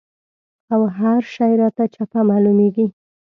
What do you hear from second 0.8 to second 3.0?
هر شی راته چپه معلومېږي.